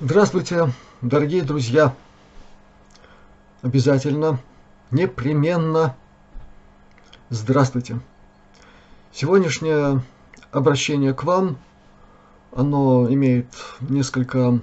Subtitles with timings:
[0.00, 0.72] Здравствуйте,
[1.02, 1.92] дорогие друзья!
[3.62, 4.38] Обязательно,
[4.92, 5.96] непременно
[7.30, 7.98] здравствуйте!
[9.10, 10.00] Сегодняшнее
[10.52, 11.58] обращение к вам,
[12.54, 13.48] оно имеет
[13.80, 14.60] несколько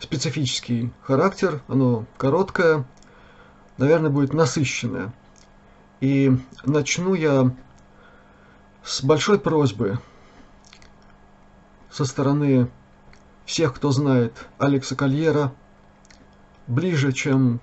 [0.00, 2.84] специфический характер, оно короткое,
[3.78, 5.12] наверное, будет насыщенное.
[6.00, 7.54] И начну я
[8.82, 10.00] с большой просьбы
[11.92, 12.68] со стороны
[13.44, 15.52] всех, кто знает Алекса Кольера,
[16.66, 17.60] ближе, чем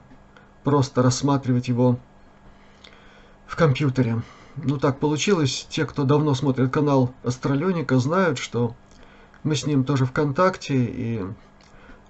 [0.63, 1.99] просто рассматривать его
[3.47, 4.21] в компьютере.
[4.57, 8.75] Ну так получилось, те, кто давно смотрит канал Астралёника, знают, что
[9.43, 11.25] мы с ним тоже в контакте, и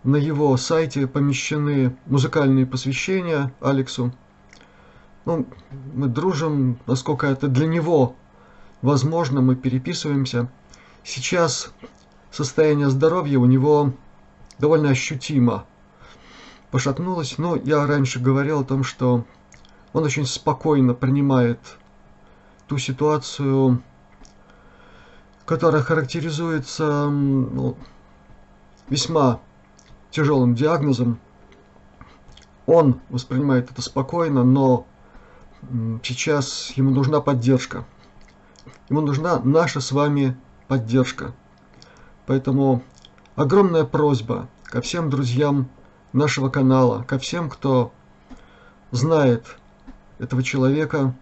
[0.04, 4.12] на его сайте помещены музыкальные посвящения Алексу.
[5.26, 5.48] Ну,
[5.94, 8.16] мы дружим, насколько это для него
[8.82, 10.50] возможно, мы переписываемся.
[11.04, 11.74] Сейчас
[12.32, 13.94] состояние здоровья у него
[14.58, 15.66] довольно ощутимо
[16.72, 17.38] пошатнулось.
[17.38, 19.26] Но я раньше говорил о том, что
[19.94, 21.60] он очень спокойно принимает
[22.68, 23.84] ту ситуацию,
[25.46, 27.78] которая характеризуется ну,
[28.90, 29.42] весьма
[30.10, 31.20] тяжелым диагнозом.
[32.66, 34.86] Он воспринимает это спокойно, но
[36.04, 37.86] сейчас ему нужна поддержка.
[38.90, 41.34] Ему нужна наша с вами поддержка.
[42.32, 42.82] Поэтому
[43.36, 45.68] огромная просьба ко всем друзьям
[46.14, 47.92] нашего канала, ко всем, кто
[48.92, 49.58] знает
[50.18, 51.14] этого человека.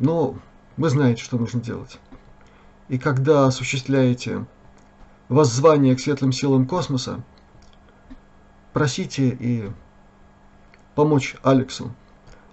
[0.00, 0.34] Но
[0.76, 2.00] вы знаете, что нужно делать.
[2.88, 4.44] И когда осуществляете
[5.28, 7.22] воззвание к светлым силам космоса,
[8.72, 9.70] просите и
[10.96, 11.94] помочь Алексу.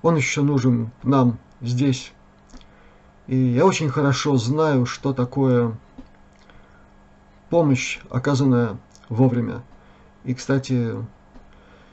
[0.04, 2.12] Он еще нужен нам здесь.
[3.26, 5.76] И я очень хорошо знаю, что такое
[7.50, 8.78] помощь, оказанная
[9.10, 9.64] вовремя.
[10.24, 10.94] И, кстати,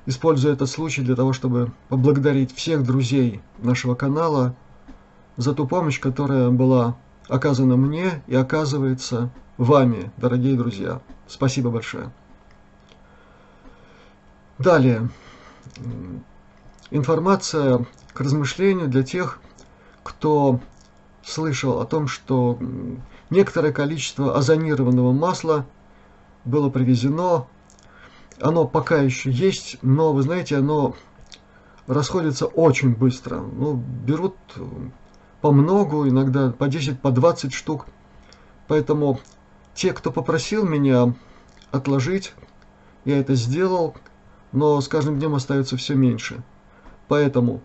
[0.06, 4.54] использую этот случай для того, чтобы поблагодарить всех друзей нашего канала
[5.36, 6.96] за ту помощь, которая была
[7.28, 11.00] оказана мне и оказывается вами, дорогие друзья.
[11.26, 12.12] Спасибо большое.
[14.58, 15.08] Далее.
[16.90, 19.40] Информация к размышлению для тех,
[20.02, 20.60] кто
[21.24, 22.58] слышал о том, что
[23.30, 25.66] некоторое количество озонированного масла
[26.44, 27.46] было привезено.
[28.40, 30.94] Оно пока еще есть, но, вы знаете, оно
[31.86, 33.40] расходится очень быстро.
[33.40, 34.36] Ну, берут
[35.40, 37.86] по многу, иногда по 10, по 20 штук.
[38.66, 39.20] Поэтому
[39.74, 41.14] те, кто попросил меня
[41.70, 42.32] отложить,
[43.04, 43.94] я это сделал,
[44.52, 46.42] но с каждым днем остается все меньше.
[47.08, 47.62] Поэтому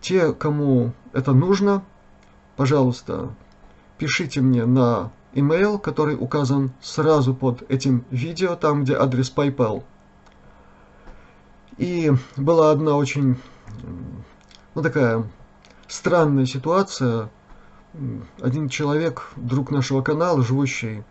[0.00, 1.84] те, кому это нужно,
[2.56, 3.34] пожалуйста,
[3.98, 9.84] пишите мне на email, который указан сразу под этим видео, там где адрес PayPal.
[11.76, 13.36] И была одна очень,
[14.74, 15.24] ну такая
[15.88, 17.30] странная ситуация.
[18.40, 21.04] Один человек, друг нашего канала, живущий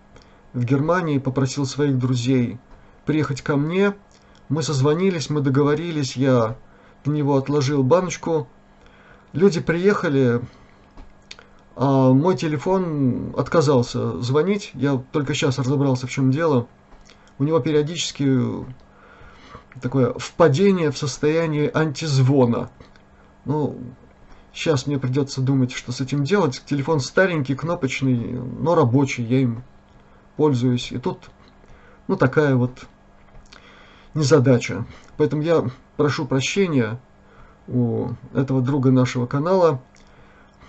[0.53, 2.59] в Германии, попросил своих друзей
[3.05, 3.93] приехать ко мне.
[4.49, 6.57] Мы созвонились, мы договорились, я
[7.03, 8.47] для него отложил баночку.
[9.33, 10.41] Люди приехали,
[11.75, 14.71] а мой телефон отказался звонить.
[14.73, 16.67] Я только сейчас разобрался, в чем дело.
[17.39, 18.65] У него периодически
[19.81, 22.69] такое впадение в состояние антизвона.
[23.45, 23.77] Ну,
[24.53, 26.61] сейчас мне придется думать, что с этим делать.
[26.65, 29.63] Телефон старенький, кнопочный, но рабочий, я им
[30.37, 30.91] пользуюсь.
[30.91, 31.29] И тут,
[32.07, 32.85] ну, такая вот
[34.13, 34.85] незадача.
[35.17, 35.65] Поэтому я
[35.97, 36.99] прошу прощения
[37.67, 39.81] у этого друга нашего канала.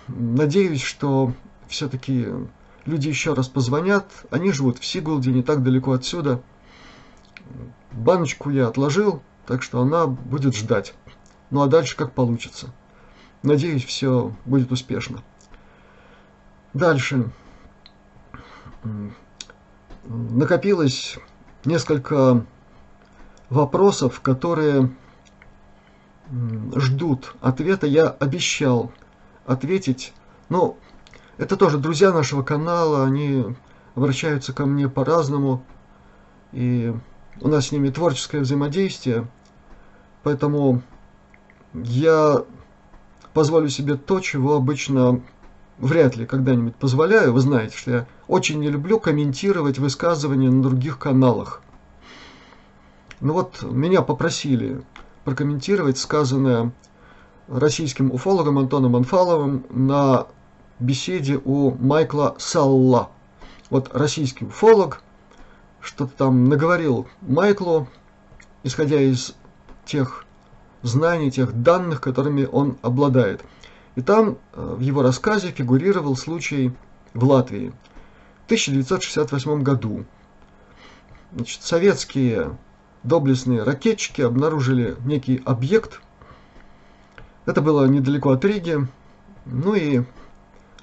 [0.07, 1.33] Надеюсь, что
[1.67, 2.27] все-таки
[2.85, 4.05] люди еще раз позвонят.
[4.29, 6.41] Они живут в Сигулде, не так далеко отсюда.
[7.91, 10.93] Баночку я отложил, так что она будет ждать.
[11.49, 12.73] Ну а дальше как получится.
[13.41, 15.23] Надеюсь, все будет успешно.
[16.73, 17.31] Дальше.
[20.03, 21.17] Накопилось
[21.63, 22.45] несколько
[23.49, 24.91] вопросов, которые
[26.75, 27.87] ждут ответа.
[27.87, 28.91] Я обещал
[29.45, 30.13] ответить.
[30.49, 30.77] Но
[31.37, 33.45] это тоже друзья нашего канала, они
[33.95, 35.63] обращаются ко мне по-разному.
[36.51, 36.93] И
[37.41, 39.27] у нас с ними творческое взаимодействие.
[40.23, 40.81] Поэтому
[41.73, 42.43] я
[43.33, 45.21] позволю себе то, чего обычно
[45.77, 47.33] вряд ли когда-нибудь позволяю.
[47.33, 51.61] Вы знаете, что я очень не люблю комментировать высказывания на других каналах.
[53.19, 54.81] Ну вот, меня попросили
[55.25, 56.71] прокомментировать сказанное
[57.47, 60.27] российским уфологом Антоном Анфаловым на
[60.79, 63.09] беседе у Майкла Салла.
[63.69, 65.01] Вот российский уфолог
[65.81, 67.87] что-то там наговорил Майклу,
[68.63, 69.35] исходя из
[69.85, 70.25] тех
[70.81, 73.43] знаний, тех данных, которыми он обладает.
[73.95, 76.73] И там э, в его рассказе фигурировал случай
[77.13, 77.71] в Латвии
[78.41, 80.05] в 1968 году.
[81.33, 82.57] Значит, советские
[83.03, 86.01] доблестные ракетчики обнаружили некий объект.
[87.45, 88.87] Это было недалеко от Риги.
[89.45, 90.03] Ну и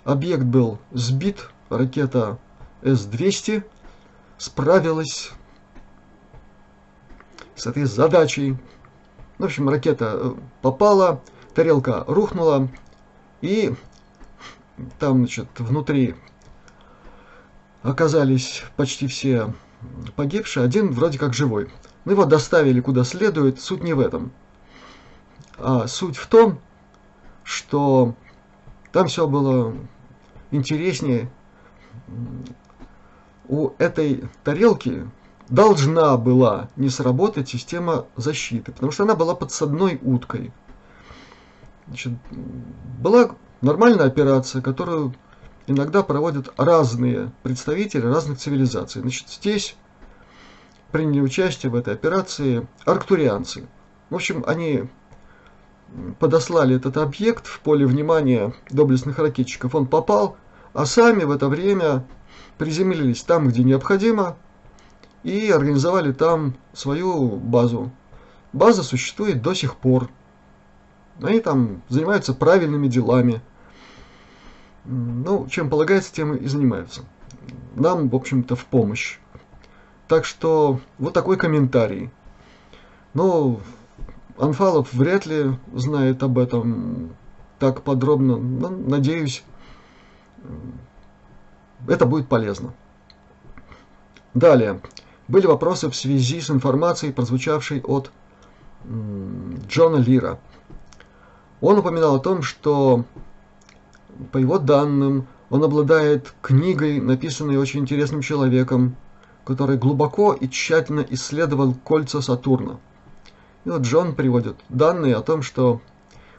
[0.04, 2.38] объект был сбит, ракета
[2.83, 3.64] С-200
[4.38, 5.33] справилась
[7.57, 8.57] с этой задачей.
[9.38, 11.21] В общем, ракета э, попала,
[11.54, 12.69] тарелка рухнула,
[13.40, 13.75] и
[15.00, 16.14] там, значит, внутри
[17.83, 19.52] оказались почти все
[20.14, 21.71] погибшие, один вроде как живой.
[22.04, 24.33] Ну, его доставили куда следует, суть не в этом.
[25.59, 26.59] А суть в том,
[27.44, 28.14] что
[28.92, 29.75] там все было
[30.50, 31.30] интереснее.
[33.49, 35.09] У этой тарелки
[35.49, 40.52] должна была не сработать система защиты, потому что она была подсадной уткой.
[41.88, 42.12] Значит,
[42.99, 45.14] была нормальная операция, которую
[45.66, 49.02] иногда проводят разные представители разных цивилизаций.
[49.02, 49.76] Значит, здесь
[50.90, 53.66] приняли участие в этой операции арктурианцы.
[54.11, 54.88] В общем, они
[56.18, 59.75] подослали этот объект в поле внимания доблестных ракетчиков.
[59.75, 60.37] Он попал,
[60.72, 62.04] а сами в это время
[62.58, 64.37] приземлились там, где необходимо,
[65.22, 67.90] и организовали там свою базу.
[68.52, 70.08] База существует до сих пор.
[71.22, 73.40] Они там занимаются правильными делами.
[74.84, 77.02] Ну, чем полагается, тем и занимаются.
[77.75, 79.18] Нам, в общем-то, в помощь.
[80.08, 82.11] Так что вот такой комментарий.
[83.14, 83.61] Но
[84.42, 87.11] Анфалов вряд ли знает об этом
[87.61, 88.37] так подробно.
[88.38, 89.44] Но, надеюсь,
[91.87, 92.75] это будет полезно.
[94.34, 94.80] Далее.
[95.28, 98.11] Были вопросы в связи с информацией, прозвучавшей от
[99.68, 100.40] Джона Лира.
[101.61, 103.04] Он упоминал о том, что,
[104.32, 108.96] по его данным, он обладает книгой, написанной очень интересным человеком,
[109.44, 112.80] который глубоко и тщательно исследовал кольца Сатурна.
[113.64, 115.81] И вот Джон приводит данные о том, что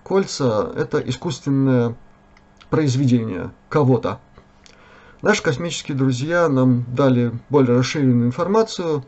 [0.03, 1.95] кольца– это искусственное
[2.69, 4.19] произведение кого-то.
[5.21, 9.05] Наши космические друзья нам дали более расширенную информацию.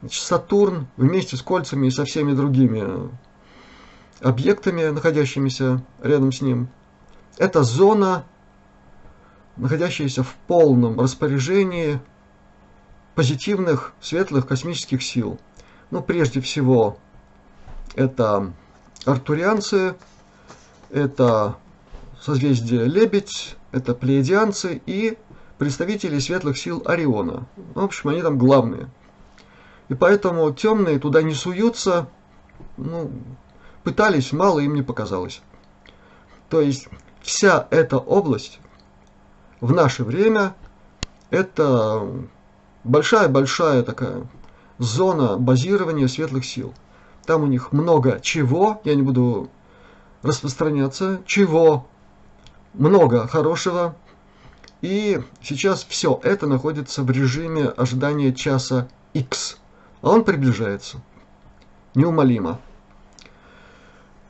[0.00, 3.10] Значит, Сатурн вместе с кольцами и со всеми другими
[4.22, 6.68] объектами, находящимися рядом с ним,
[7.36, 8.24] это зона,
[9.56, 12.00] находящаяся в полном распоряжении
[13.14, 15.40] позитивных, светлых космических сил.
[15.90, 16.98] Ну, прежде всего,
[17.94, 18.52] это
[19.04, 19.94] артурианцы,
[20.90, 21.56] это
[22.20, 25.16] созвездие Лебедь, это плеядианцы и
[25.58, 27.46] представители светлых сил Ориона.
[27.74, 28.88] В общем, они там главные.
[29.88, 32.08] И поэтому темные туда не суются,
[32.76, 33.10] ну,
[33.82, 35.42] пытались, мало им не показалось.
[36.48, 36.88] То есть
[37.22, 38.60] вся эта область
[39.60, 40.54] в наше время
[41.30, 42.08] это
[42.84, 44.26] большая-большая такая
[44.78, 46.74] зона базирования светлых сил.
[47.26, 49.50] Там у них много чего, я не буду
[50.22, 51.86] распространяться, чего
[52.74, 53.94] много хорошего,
[54.80, 59.58] и сейчас все это находится в режиме ожидания часа X.
[60.02, 61.02] А он приближается.
[61.94, 62.60] Неумолимо.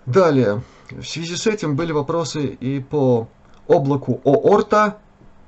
[0.07, 0.63] Далее.
[0.91, 3.29] В связи с этим были вопросы и по
[3.69, 4.99] облаку Оорта,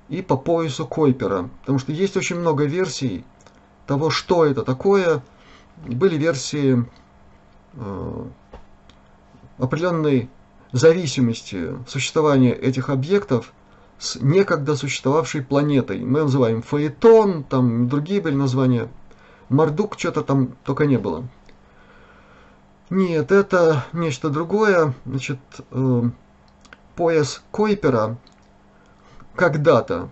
[0.08, 1.48] и по поясу Койпера.
[1.62, 3.24] Потому что есть очень много версий
[3.86, 5.22] того, что это такое.
[5.84, 6.84] Были версии
[9.58, 10.28] определенной
[10.72, 13.52] зависимости существования этих объектов–
[14.02, 16.00] с некогда существовавшей планетой.
[16.00, 18.88] Мы называем Фаэтон, там другие были названия.
[19.48, 21.28] Мардук, что-то там только не было.
[22.90, 24.92] Нет, это нечто другое.
[25.06, 25.38] Значит,
[25.70, 26.02] э,
[26.96, 28.16] пояс Койпера
[29.36, 30.08] когда-то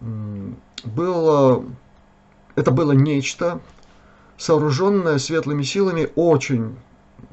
[0.00, 1.64] э, было,
[2.56, 3.60] это было нечто,
[4.42, 6.76] сооруженное светлыми силами очень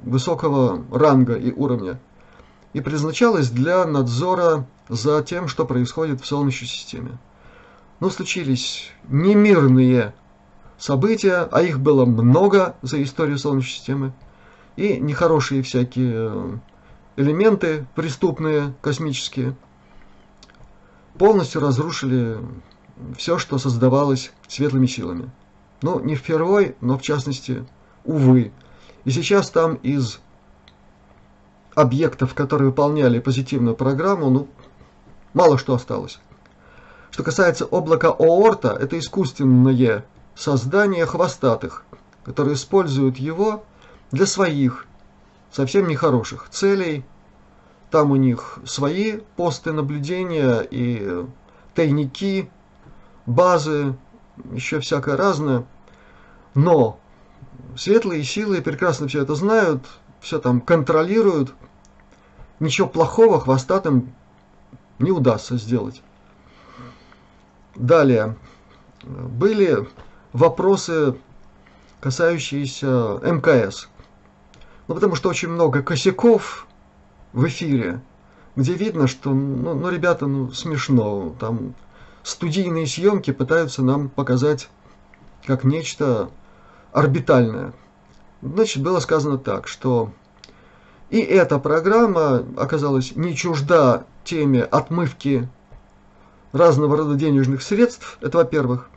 [0.03, 1.99] высокого ранга и уровня,
[2.73, 7.17] и предназначалось для надзора за тем, что происходит в Солнечной системе.
[7.99, 10.13] Но случились немирные
[10.77, 14.13] события, а их было много за историю Солнечной системы,
[14.75, 16.57] и нехорошие всякие э,
[17.15, 19.55] элементы преступные, космические,
[21.17, 22.37] полностью разрушили
[23.17, 25.31] все, что создавалось светлыми силами.
[25.81, 27.65] Ну, не впервой, но в частности,
[28.03, 28.51] увы.
[29.05, 30.19] И сейчас там из
[31.73, 34.47] объектов, которые выполняли позитивную программу, ну,
[35.33, 36.19] мало что осталось.
[37.11, 40.05] Что касается облака Оорта, это искусственное
[40.35, 41.85] создания хвостатых,
[42.23, 43.63] которые используют его
[44.11, 44.85] для своих,
[45.51, 47.05] совсем нехороших целей.
[47.91, 51.25] Там у них свои посты наблюдения и
[51.73, 52.51] тайники,
[53.25, 53.95] базы,
[54.51, 55.65] еще всякое разное.
[56.53, 56.99] Но
[57.75, 59.85] светлые силы прекрасно все это знают,
[60.19, 61.53] все там контролируют.
[62.59, 64.13] Ничего плохого хвостатым
[64.99, 66.01] не удастся сделать.
[67.75, 68.35] Далее.
[69.03, 69.87] Были
[70.33, 71.15] вопросы,
[72.01, 73.87] касающиеся МКС.
[74.87, 76.67] Ну, потому что очень много косяков
[77.31, 78.01] в эфире,
[78.55, 81.33] где видно, что, ну, ну ребята, ну, смешно.
[81.39, 81.75] Там
[82.23, 84.69] студийные съемки пытаются нам показать
[85.45, 86.29] как нечто
[86.91, 87.73] орбитальное.
[88.41, 90.11] Значит, было сказано так, что
[91.09, 95.49] и эта программа оказалась не чужда теме отмывки
[96.51, 98.89] разного рода денежных средств, это во-первых.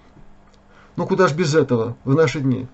[0.97, 2.69] Ну куда ж без этого в наши дни.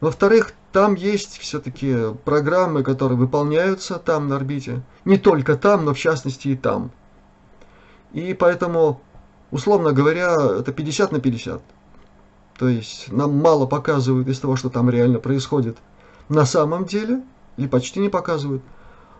[0.00, 4.82] Во-вторых, там есть все-таки программы, которые выполняются там на орбите.
[5.04, 6.90] Не только там, но в частности и там.
[8.12, 9.00] И поэтому,
[9.54, 11.62] условно говоря, это 50 на 50.
[12.58, 15.78] То есть нам мало показывают из того, что там реально происходит
[16.28, 17.22] на самом деле,
[17.56, 18.64] или почти не показывают.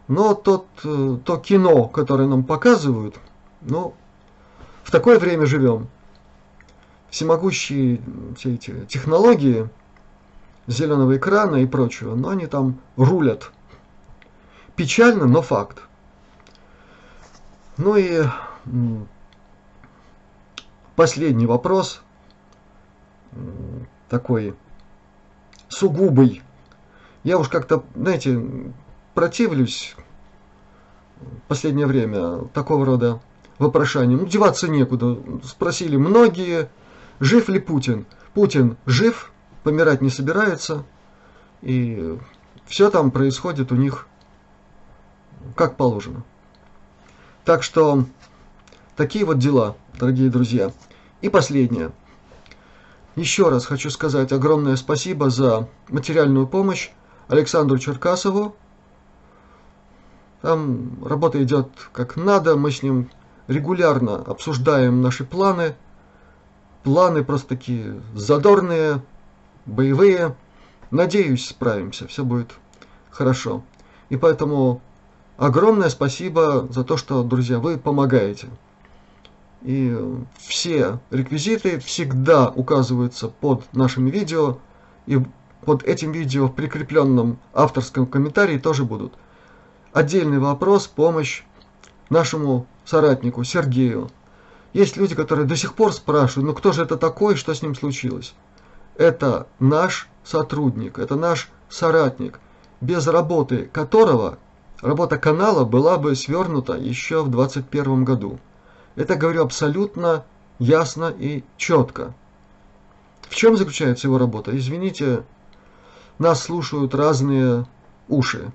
[0.08, 3.14] Но тот, э, то кино, которое нам показывают,
[3.60, 3.94] ну,
[4.82, 5.86] в такое время живем.
[7.10, 8.00] Всемогущие
[8.36, 9.68] все эти технологии
[10.66, 13.52] зеленого экрана и прочего, но они там рулят.
[14.74, 15.82] Печально, но факт.
[17.76, 18.24] Ну и
[20.96, 22.02] последний вопрос,
[24.08, 24.54] такой
[25.68, 26.42] сугубый.
[27.22, 28.40] Я уж как-то, знаете,
[29.14, 29.96] противлюсь
[31.20, 33.20] в последнее время такого рода
[33.58, 34.20] вопрошанием.
[34.20, 35.18] Ну, деваться некуда.
[35.42, 36.68] Спросили многие,
[37.20, 38.06] жив ли Путин.
[38.34, 39.32] Путин жив,
[39.62, 40.84] помирать не собирается.
[41.62, 42.18] И
[42.66, 44.06] все там происходит у них
[45.56, 46.24] как положено.
[47.44, 48.04] Так что
[48.96, 50.72] такие вот дела, дорогие друзья.
[51.20, 51.92] И последнее.
[53.16, 56.90] Еще раз хочу сказать огромное спасибо за материальную помощь
[57.28, 58.56] Александру Черкасову.
[60.42, 63.08] Там работа идет как надо, мы с ним
[63.46, 65.76] регулярно обсуждаем наши планы.
[66.82, 69.00] Планы просто такие задорные,
[69.64, 70.36] боевые.
[70.90, 72.52] Надеюсь, справимся, все будет
[73.10, 73.62] хорошо.
[74.10, 74.82] И поэтому
[75.38, 78.48] огромное спасибо за то, что, друзья, вы помогаете.
[79.64, 79.98] И
[80.38, 84.58] все реквизиты всегда указываются под нашими видео.
[85.06, 85.18] И
[85.64, 89.14] под этим видео в прикрепленном авторском комментарии тоже будут.
[89.94, 91.44] Отдельный вопрос, помощь
[92.10, 94.10] нашему соратнику Сергею.
[94.74, 97.74] Есть люди, которые до сих пор спрашивают, ну кто же это такой, что с ним
[97.74, 98.34] случилось?
[98.96, 102.38] Это наш сотрудник, это наш соратник,
[102.80, 104.38] без работы которого
[104.82, 108.38] работа канала была бы свернута еще в 2021 году.
[108.96, 110.24] Это говорю абсолютно
[110.58, 112.14] ясно и четко.
[113.22, 114.56] В чем заключается его работа?
[114.56, 115.24] Извините,
[116.18, 117.66] нас слушают разные
[118.08, 118.52] уши.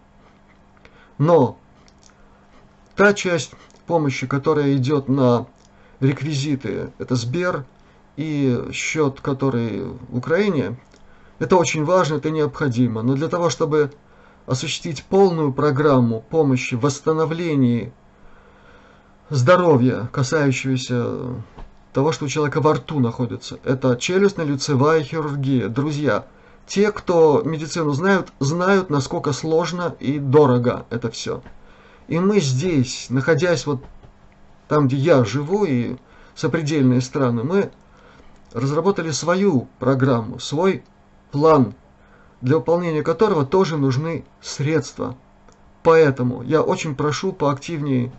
[1.17, 1.57] Но
[2.95, 3.51] та часть
[3.85, 5.47] помощи, которая идет на
[5.99, 7.65] реквизиты, это Сбер
[8.15, 10.79] и счет, который в Украине,
[11.39, 13.01] это очень важно, это необходимо.
[13.01, 13.91] Но для того, чтобы
[14.45, 17.91] осуществить полную программу помощи в восстановлении
[19.29, 21.35] здоровья, касающегося
[21.93, 25.69] того, что у человека во рту находится, это челюстно-лицевая хирургия.
[25.69, 26.25] Друзья,
[26.67, 31.41] те, кто медицину знают, знают, насколько сложно и дорого это все.
[32.07, 33.83] И мы здесь, находясь вот
[34.67, 35.97] там, где я живу, и
[36.35, 37.71] сопредельные страны, мы
[38.53, 40.83] разработали свою программу, свой
[41.31, 41.73] план,
[42.41, 45.15] для выполнения которого тоже нужны средства.
[45.83, 48.11] Поэтому я очень прошу поактивнее,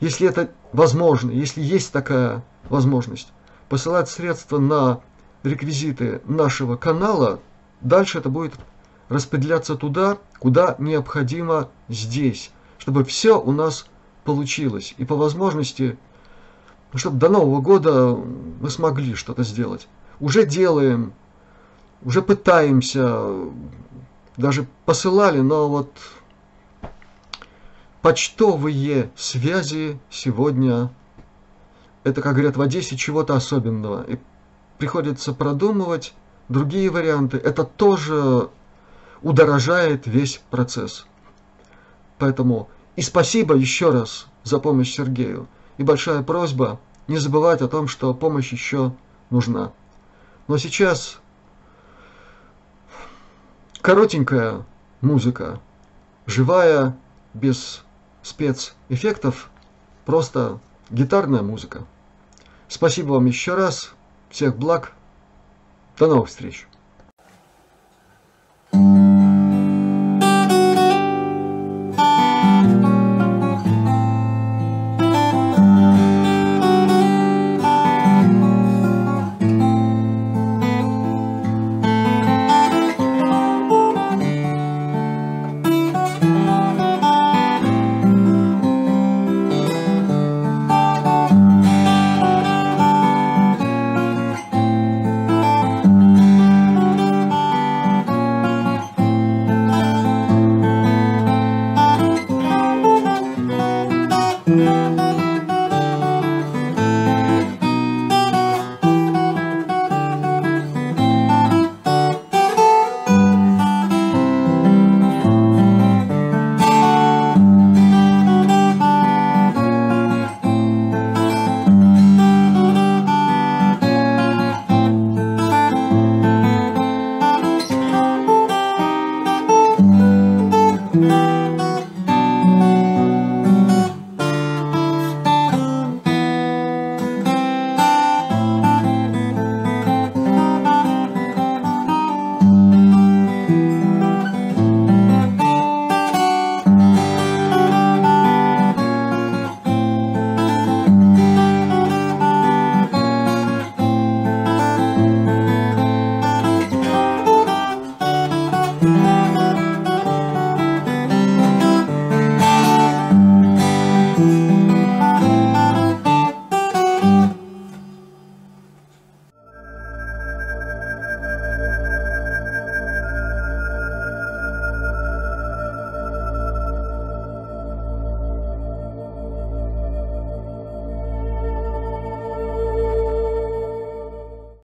[0.00, 3.32] если это возможно, если есть такая возможность,
[3.68, 5.00] посылать средства на
[5.42, 7.40] реквизиты нашего канала.
[7.80, 8.54] Дальше это будет
[9.08, 13.86] распределяться туда, куда необходимо здесь чтобы все у нас
[14.24, 14.94] получилось.
[14.98, 15.98] И по возможности,
[16.94, 18.16] чтобы до Нового года
[18.60, 19.88] мы смогли что-то сделать.
[20.20, 21.12] Уже делаем,
[22.02, 23.30] уже пытаемся,
[24.36, 25.92] даже посылали, но вот
[28.02, 30.90] почтовые связи сегодня,
[32.04, 34.02] это, как говорят в Одессе, чего-то особенного.
[34.04, 34.18] И
[34.78, 36.14] приходится продумывать
[36.48, 37.36] другие варианты.
[37.36, 38.48] Это тоже
[39.22, 41.06] удорожает весь процесс.
[42.18, 45.46] Поэтому и спасибо еще раз за помощь Сергею.
[45.76, 48.92] И большая просьба не забывать о том, что помощь еще
[49.30, 49.72] нужна.
[50.46, 51.20] Но сейчас
[53.80, 54.64] коротенькая
[55.00, 55.60] музыка,
[56.26, 56.96] живая,
[57.34, 57.84] без
[58.22, 59.50] спецэффектов,
[60.04, 61.84] просто гитарная музыка.
[62.68, 63.92] Спасибо вам еще раз.
[64.30, 64.92] Всех благ.
[65.98, 66.66] До новых встреч.